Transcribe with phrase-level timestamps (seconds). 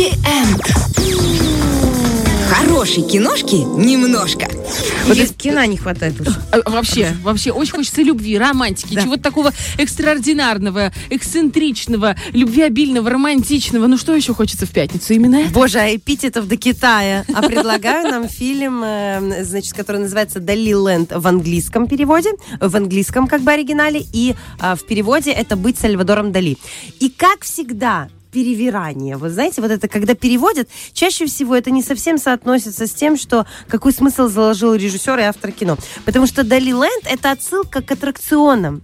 [0.00, 0.62] Happy End.
[2.48, 4.48] Хорошей киношки немножко.
[5.06, 6.30] Вот из кино не хватает уже.
[6.52, 9.02] А, Вообще, вообще, очень хочется любви, романтики, Да.
[9.02, 13.88] чего-то такого экстраординарного, эксцентричного, любвеобильного, романтичного.
[13.88, 15.12] Ну что еще хочется в пятницу?
[15.12, 15.50] Именно это?
[15.50, 17.26] Боже, а эпитетов до Китая.
[17.34, 23.26] А предлагаю нам фильм, э, значит, который называется «Дали Ленд» в английском переводе, в английском
[23.26, 26.56] как бы оригинале, и а, в переводе это «Быть Сальвадором Дали».
[27.00, 29.16] И как всегда, перевирание.
[29.16, 33.46] Вы знаете, вот это, когда переводят, чаще всего это не совсем соотносится с тем, что
[33.68, 35.76] какой смысл заложил режиссер и автор кино.
[36.04, 38.82] Потому что Daliland– это отсылка к аттракционам.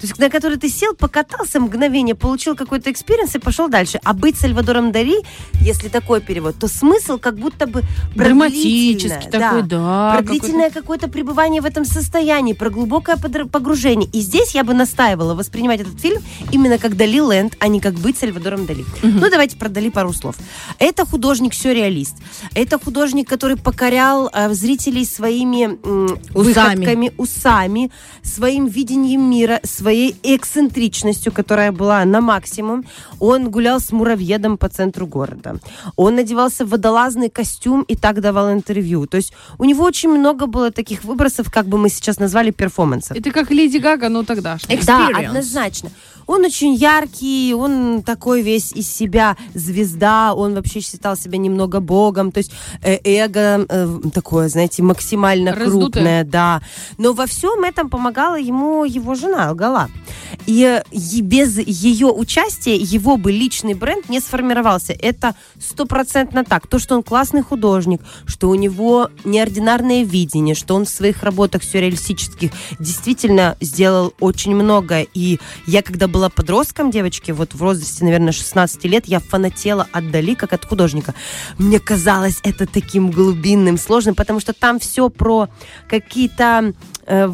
[0.00, 4.00] То есть, на который ты сел, покатался мгновение, получил какой-то experience и пошел дальше.
[4.04, 5.22] А быть Сальвадором Дали,
[5.60, 7.82] если такой перевод, то смысл как будто бы
[8.14, 14.08] Драматический длительное, такой, да, Про длительное какое-то пребывание в этом состоянии, про глубокое погружение.
[14.12, 16.22] И здесь я бы настаивала воспринимать этот фильм
[16.52, 18.84] именно как Дали Ленд, а не как быть Сальвадором Дали.
[19.02, 20.36] Ну, давайте про Дали пару слов.
[20.78, 22.16] Это художник-сюрреалист.
[22.54, 26.76] Это художник, который покорял э, зрителей своими м, Усами.
[26.76, 27.90] выходками, усами,
[28.22, 32.86] своим видением мира, своей эксцентричностью, которая была на максимум.
[33.20, 35.56] Он гулял с муравьедом по центру города.
[35.96, 39.06] Он надевался в водолазный костюм и так давал интервью.
[39.06, 43.14] То есть у него очень много было таких выбросов, как бы мы сейчас назвали, перформансов.
[43.14, 44.56] Это как Леди Гага, но тогда.
[44.66, 45.26] Да, Experience.
[45.26, 45.90] однозначно.
[46.26, 52.32] Он очень яркий, он такой весь из себя звезда, он вообще считал себя немного богом,
[52.32, 55.80] то есть э, эго э, такое, знаете, максимально Раздутое.
[55.90, 56.62] крупное, да.
[56.98, 59.88] Но во всем этом помогала ему его жена Алгала.
[60.46, 64.92] И е- без ее участия его бы личный бренд не сформировался.
[64.92, 66.66] Это стопроцентно так.
[66.66, 71.62] То, что он классный художник, что у него неординарное видение, что он в своих работах
[71.62, 75.00] сюрреалистических действительно сделал очень много.
[75.14, 80.12] И я, когда была подростком, девочки, вот в возрасте, наверное, 16 лет, я фанатела от
[80.12, 81.12] Дали, как от художника.
[81.58, 85.48] Мне казалось это таким глубинным, сложным, потому что там все про
[85.88, 86.72] какие-то
[87.06, 87.28] э,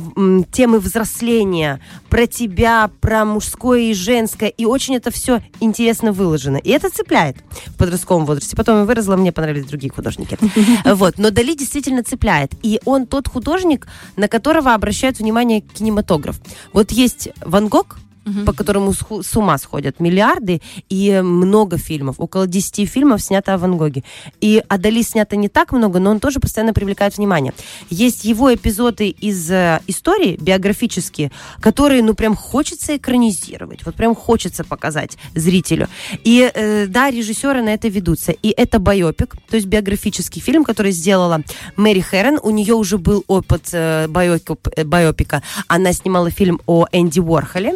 [0.50, 6.56] темы взросления, про тебя, про мужское и женское, и очень это все интересно выложено.
[6.56, 7.36] И это цепляет
[7.66, 8.56] в подростковом возрасте.
[8.56, 10.38] Потом я выросла, мне понравились другие художники.
[10.84, 11.18] Вот.
[11.18, 12.52] Но Дали действительно цепляет.
[12.62, 13.86] И он тот художник,
[14.16, 16.40] на которого обращает внимание кинематограф.
[16.72, 17.98] Вот есть Ван Гог,
[18.46, 23.76] по которому с ума сходят миллиарды, и много фильмов, около 10 фильмов снято о Ван
[23.76, 24.04] Гоге.
[24.40, 27.52] И о Дали снято не так много, но он тоже постоянно привлекает внимание.
[27.90, 31.30] Есть его эпизоды из э, истории, биографические,
[31.60, 35.88] которые, ну, прям хочется экранизировать, вот прям хочется показать зрителю.
[36.24, 38.32] И, э, да, режиссеры на это ведутся.
[38.32, 41.42] И это байопик, то есть биографический фильм, который сделала
[41.76, 42.38] Мэри Хэррон.
[42.42, 45.42] У нее уже был опыт э, э, байопика.
[45.68, 47.74] Она снимала фильм о Энди Уорхоле.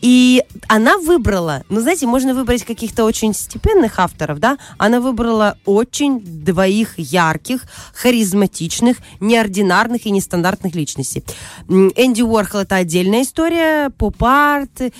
[0.00, 4.58] И она выбрала, ну, знаете, можно выбрать каких-то очень степенных авторов, да?
[4.78, 11.24] Она выбрала очень двоих ярких, харизматичных, неординарных и нестандартных личностей.
[11.68, 14.92] Энди Уорхол это отдельная история, поп-арт,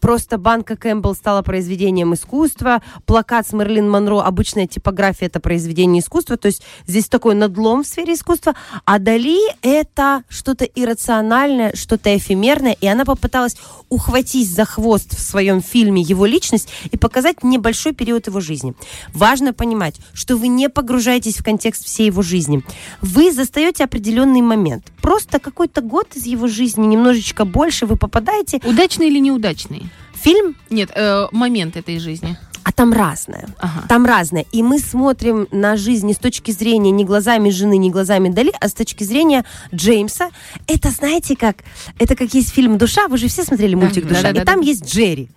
[0.00, 6.36] просто банка Кэмпбелл стала произведением искусства, плакат с Мерлин Монро, обычная типография это произведение искусства,
[6.36, 8.54] то есть здесь такой надлом в сфере искусства,
[8.84, 13.56] а Дали это что-то иррациональное, что-то эфемерное, и она попыталась
[13.88, 18.74] ухватить за хвост в своем фильме его личность и показать небольшой период его жизни.
[19.14, 22.62] Важно понимать, что вы не погружаетесь в контекст всей его жизни.
[23.00, 24.84] Вы застаете определенный момент.
[25.00, 29.86] Просто какой-то год из его жизни, немножечко больше, вы попадаете Удачный или неудачный?
[30.14, 32.36] фильм, Нет, э, момент этой жизни.
[32.64, 33.48] А там разное.
[33.58, 33.86] Ага.
[33.88, 34.46] Там разное.
[34.52, 38.52] И мы смотрим на жизнь не с точки зрения не глазами жены, не глазами Дали,
[38.60, 39.44] а с точки зрения
[39.74, 40.30] Джеймса.
[40.66, 41.58] Это, знаете, как...
[41.98, 43.08] Это как есть фильм «Душа».
[43.08, 44.22] Вы же все смотрели мультик Да, «Душа».
[44.22, 44.66] да, да, и там да.
[44.66, 45.28] есть Джерри.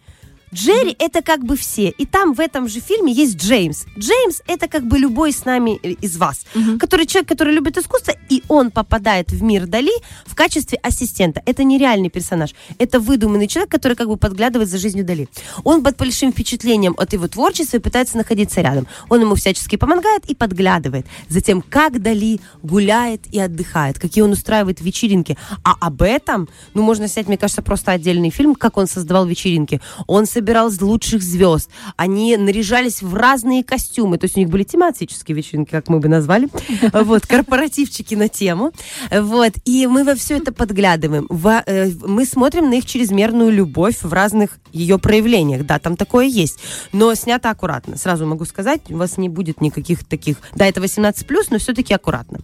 [0.53, 1.89] Джерри это как бы все.
[1.89, 3.85] И там в этом же фильме есть Джеймс.
[3.97, 6.45] Джеймс это как бы любой с нами э, из вас.
[6.79, 9.91] Который человек, который любит искусство, и он попадает в мир Дали
[10.25, 11.41] в качестве ассистента.
[11.45, 12.53] Это нереальный персонаж.
[12.77, 15.27] Это выдуманный человек, который как бы подглядывает за жизнью Дали.
[15.63, 18.87] Он под большим впечатлением от его творчества и пытается находиться рядом.
[19.09, 24.31] Он ему всячески помогает и подглядывает за тем, как Дали гуляет и отдыхает, какие он
[24.31, 25.37] устраивает вечеринки.
[25.63, 29.81] А об этом, ну, можно снять, мне кажется, просто отдельный фильм, как он создавал вечеринки.
[30.07, 31.69] Он собирал лучших звезд.
[31.95, 34.17] Они наряжались в разные костюмы.
[34.17, 36.49] То есть у них были тематические вечеринки, как мы бы назвали.
[37.03, 38.71] Вот, корпоративчики на тему.
[39.11, 41.27] Вот, и мы во все это подглядываем.
[41.65, 45.65] Э, мы смотрим на их чрезмерную любовь в разных ее проявлениях.
[45.65, 46.59] Да, там такое есть.
[46.91, 47.97] Но снято аккуратно.
[47.97, 50.37] Сразу могу сказать, у вас не будет никаких таких...
[50.55, 52.39] Да, это 18+, но все-таки аккуратно.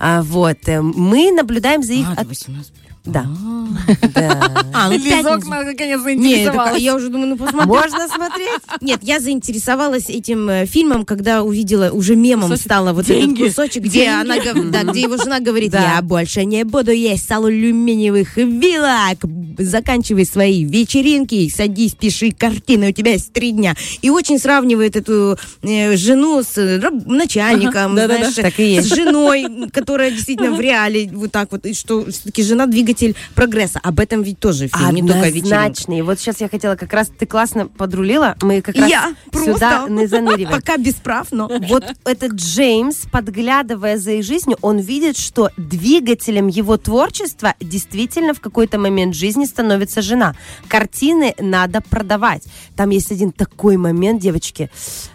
[0.00, 0.58] А, вот.
[0.66, 2.06] э, Мы наблюдаем за их...
[2.08, 2.72] А, от- это 18.
[3.06, 3.26] Да.
[4.14, 4.64] Да.
[4.72, 6.82] А, ну, наконец Не, заинтересовалась.
[6.82, 7.68] я уже думаю, ну посмотрю.
[7.68, 8.60] Можно смотреть?
[8.80, 14.08] Нет, я заинтересовалась этим э, фильмом, когда увидела, уже мемом стала вот этот кусочек, где,
[14.08, 14.36] она,
[14.70, 19.18] да, где его жена говорит, я больше не буду есть с алюминиевых вилок,
[19.58, 23.74] заканчивай свои вечеринки, садись, пиши картины, у тебя есть три дня.
[24.02, 30.60] И очень сравнивает эту э, жену с э, начальником, знаешь, с женой, которая действительно в
[30.60, 33.80] реале вот так вот, и что все-таки жена двигатель прогресса.
[33.82, 35.92] Об этом ведь тоже фильм, не только вечеринка.
[35.92, 39.86] И вот сейчас я хотела как раз, ты классно подрулила, мы как раз Я сюда
[39.88, 40.50] не заныриваем.
[40.60, 41.50] пока без прав, но...
[41.68, 48.40] Вот этот Джеймс, подглядывая за их жизнью, он видит, что двигателем его творчества действительно в
[48.40, 50.34] какой-то момент жизни становится жена.
[50.68, 52.44] Картины надо продавать.
[52.76, 54.70] Там есть один такой момент, девочки,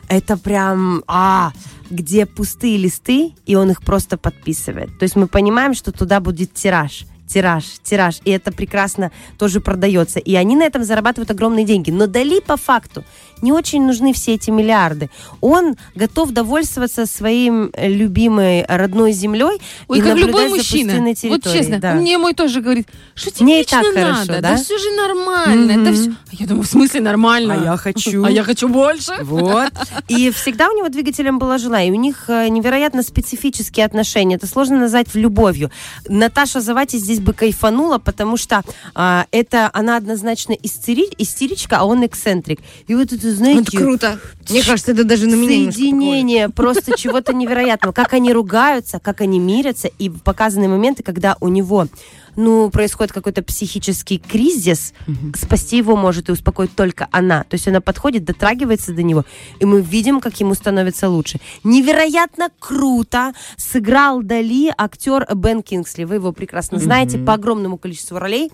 [0.08, 1.54] это прям, а,
[1.90, 4.98] где пустые листы, и он их просто подписывает.
[5.00, 8.20] То есть мы понимаем, что туда будет тираж тираж, тираж.
[8.26, 10.20] И это прекрасно тоже продается.
[10.20, 11.92] И они на этом зарабатывают огромные деньги.
[11.92, 13.04] Но Дали по факту
[13.42, 15.10] не очень нужны все эти миллиарды.
[15.40, 20.94] Он готов довольствоваться своим э, любимой родной землей Ой, и как наблюдать любой за мужчина.
[21.04, 21.94] пустынной Вот честно, Да.
[21.94, 24.42] мне мой тоже говорит, что тебе Мне и лично так надо, хорошо, да?
[24.42, 24.56] да?
[24.58, 25.94] все же нормально, это Мгм.
[25.96, 26.10] все.
[26.12, 27.54] А я думаю, в смысле нормально?
[27.60, 28.24] А я хочу.
[28.26, 29.14] А я хочу больше.
[29.24, 29.72] Вот.
[30.08, 31.84] И всегда у него двигателем была жена.
[31.84, 34.36] И у них э, невероятно специфические отношения.
[34.36, 35.72] Это сложно назвать любовью.
[36.08, 38.64] Наташа Завати здесь бы кайфанула, потому что
[38.96, 42.60] а, это она однозначно истери- истеричка, а он эксцентрик.
[42.88, 43.62] И вот это, знаете...
[43.62, 44.20] Это круто.
[44.50, 47.94] Мне кажется, это даже на меня Соединение просто чего-то невероятного.
[47.94, 49.88] Как они ругаются, как они мирятся.
[49.88, 51.88] И показаны моменты, когда у него
[52.36, 54.94] ну, происходит какой-то психический кризис,
[55.36, 57.44] спасти его может и успокоить только она.
[57.44, 59.26] То есть она подходит, дотрагивается до него,
[59.60, 61.40] и мы видим, как ему становится лучше.
[61.64, 66.04] Невероятно круто сыграл Дали актер Бен Кингсли.
[66.04, 68.52] Вы его прекрасно знаете по огромному количеству ролей.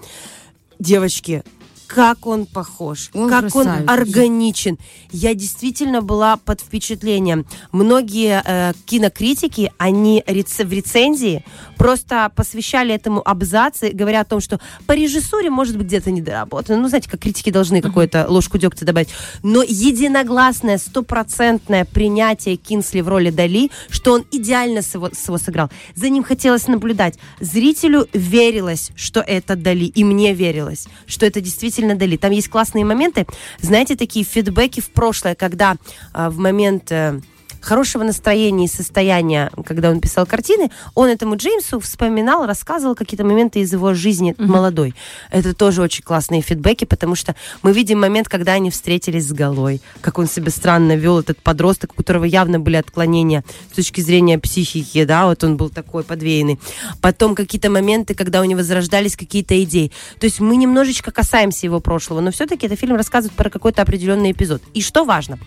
[0.80, 1.44] Девочки,
[1.88, 3.90] как он похож, Он как он красавец.
[3.90, 4.78] органичен.
[5.12, 7.46] Я действительно была под впечатлением.
[7.72, 11.46] Многие э, кинокритики, они реце- в рецензии
[11.78, 16.80] просто посвящали этому абзацы, говоря о том, что по режиссуре может быть где-то недоработано.
[16.80, 19.10] Ну, знаете, как критики должны какую-то ложку дегтя добавить.
[19.44, 25.70] Но единогласное, стопроцентное принятие Кинсли в роли Дали, что он идеально его, его сыграл.
[25.96, 27.18] За ним хотелось наблюдать.
[27.40, 32.18] Зрителю верилось, что это Дали, и мне верилось, что это действительно Дали.
[32.18, 33.26] Там есть классные моменты,
[33.62, 35.76] знаете, такие фидбэки в прошлое, когда
[36.14, 36.92] а, в момент...
[36.92, 37.22] э,
[37.62, 43.60] хорошего настроения и состояния, когда он писал картины, он этому Джеймсу вспоминал, рассказывал какие-то моменты
[43.60, 44.96] из его жизни молодой.
[45.32, 49.82] Это тоже очень классные фидбэки, потому что мы видим момент, когда они встретились с Голой,
[50.02, 54.40] как он себя странно вел, этот подросток, у которого явно были отклонения с точки зрения
[54.40, 56.60] психики, да, вот он был такой подвеянный.
[57.02, 59.92] Потом какие-то моменты, когда у него зарождались какие-то идеи.
[60.20, 64.32] То есть мы немножечко касаемся его прошлого, но все-таки этот фильм рассказывает про какой-то определенный
[64.32, 64.62] эпизод.
[64.74, 65.40] И что важно,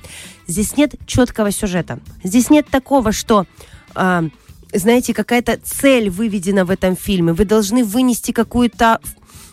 [0.50, 2.00] здесь нет четкого сюжета.
[2.22, 3.46] Здесь нет такого, что
[3.94, 4.24] а,
[4.72, 7.32] знаете, какая-то цель выведена в этом фильме.
[7.32, 9.00] Вы должны вынести какую-то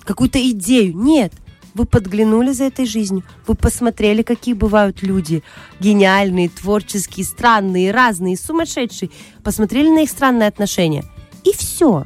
[0.03, 0.95] какую-то идею.
[0.95, 1.33] Нет.
[1.73, 5.43] Вы подглянули за этой жизнью, вы посмотрели, какие бывают люди.
[5.79, 9.11] Гениальные, творческие, странные, разные, сумасшедшие.
[9.43, 11.03] Посмотрели на их странные отношения.
[11.43, 12.05] И все.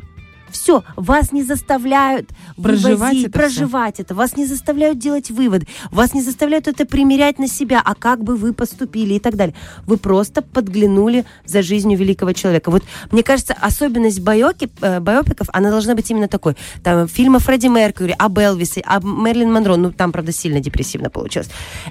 [0.51, 2.29] Все, вас не заставляют
[2.61, 7.39] Проживать вывозить, это проживать это, вас не заставляют делать выводы, вас не заставляют это примерять
[7.39, 9.55] на себя, а как бы вы поступили и так далее.
[9.85, 12.71] Вы просто подглянули за жизнью великого человека.
[12.71, 16.55] Вот мне кажется, особенность байоки, э, байопиков, она должна быть именно такой.
[16.83, 21.49] Там фильмы Фредди Меркьюри, об Элвисе, об Мэрилин Монро, ну там, правда, сильно депрессивно получилось.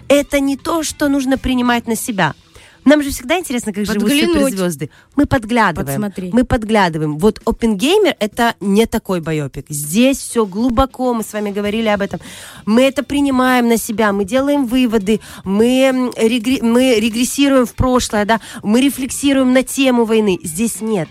[0.09, 2.35] Это не то, что нужно принимать на себя.
[2.85, 4.03] Нам же всегда интересно, как живут
[4.49, 4.91] суперзвезды.
[5.17, 5.87] Мы подглядываем.
[5.87, 6.33] Подсмотреть.
[6.33, 7.19] Мы подглядываем.
[7.19, 9.67] Вот Оппенгеймер это не такой байопик.
[9.69, 12.21] Здесь все глубоко, мы с вами говорили об этом.
[12.67, 18.41] Мы это принимаем на себя, мы делаем выводы, мы, регре- мы регрессируем в прошлое, да,
[18.63, 20.39] мы рефлексируем на тему войны.
[20.43, 21.09] Здесь нет.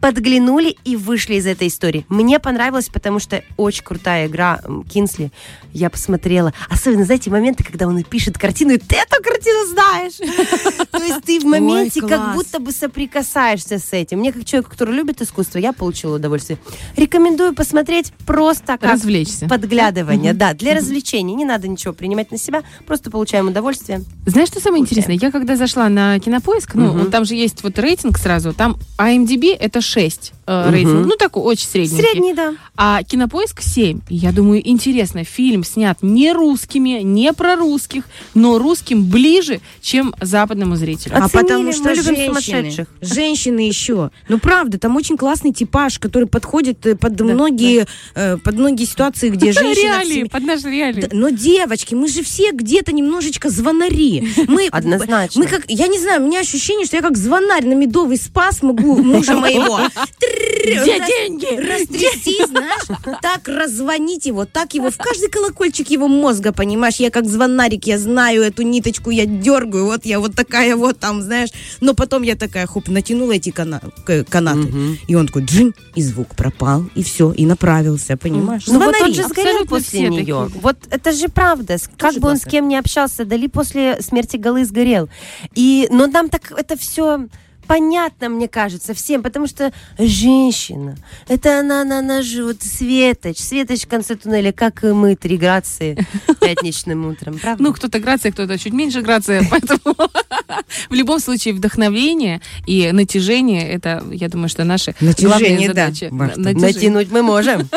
[0.00, 2.04] Подглянули и вышли из этой истории.
[2.08, 4.60] Мне понравилось, потому что очень крутая игра
[4.92, 5.32] Кинсли.
[5.72, 6.52] Я посмотрела.
[6.68, 10.16] Особенно, знаете, моменты, когда он пишет картину, и ты эту картину знаешь.
[10.90, 14.18] То есть ты в моменте как будто бы соприкасаешься с этим.
[14.20, 16.58] Мне, как человеку, который любит искусство, я получила удовольствие.
[16.96, 19.46] Рекомендую посмотреть просто как Развлечься.
[19.48, 20.32] подглядывание.
[20.34, 21.34] Да, для развлечения.
[21.34, 24.02] Не надо ничего принимать на себя, просто получаем удовольствие.
[24.26, 25.16] Знаешь, что самое интересное?
[25.16, 29.80] Я когда зашла на Кинопоиск, ну, там же есть вот рейтинг сразу, там IMDb это
[29.86, 31.06] 6 э, рейтинг.
[31.06, 31.98] Ну, такой очень средний.
[31.98, 32.54] Средний, да.
[32.76, 34.00] А кинопоиск 7.
[34.08, 40.14] И Я думаю, интересно, фильм снят не русскими, не про русских, но русским ближе, чем
[40.20, 41.14] западному зрителю.
[41.16, 42.88] А Оценили, потому что мы любим женщины, сумасшедших.
[43.00, 44.10] женщины еще.
[44.28, 49.28] Ну правда, там очень классный типаж, который подходит э, под многие, э, под многие ситуации,
[49.30, 50.02] где женщина.
[50.02, 51.00] реалии, под наши реалии.
[51.02, 54.28] Да, Но девочки, мы же все где-то немножечко звонари.
[54.48, 55.42] Мы, Однозначно.
[55.42, 58.62] Мы как, я не знаю, у меня ощущение, что я как звонарь на медовый спас
[58.62, 59.80] могу мужа моего.
[60.36, 61.46] Где деньги?
[61.56, 62.82] Растрясти, знаешь,
[63.22, 67.98] так раззвонить его, так его, в каждый колокольчик его мозга, понимаешь, я как звонарик, я
[67.98, 71.50] знаю эту ниточку, я дергаю, вот я вот такая вот там, знаешь,
[71.80, 74.68] но потом я такая, хоп, натянула эти кана- к- канаты,
[75.08, 78.64] и он такой, джин, и звук пропал, и все, и направился, понимаешь?
[78.66, 80.44] Ну вот он же сгорел Абсолютно после нее.
[80.46, 80.60] такие.
[80.62, 81.76] Вот это же правда.
[81.96, 85.08] Как бы он с кем ни общался, Дали после смерти Галы сгорел.
[85.54, 87.26] И, но нам так это все
[87.66, 90.96] понятно, мне кажется, всем, потому что женщина,
[91.28, 95.36] это она, она, она же вот светоч, светоч в конце туннеля, как и мы, три
[95.36, 96.06] грации
[96.40, 97.62] пятничным утром, правда?
[97.62, 99.96] Ну, кто-то грация, кто-то чуть меньше грация, поэтому
[100.90, 106.10] в любом случае вдохновение и натяжение, это, я думаю, что наши Натяжение, главные да, задачи.
[106.58, 107.68] Натянуть мы можем.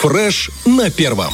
[0.00, 1.32] Фреш на первом.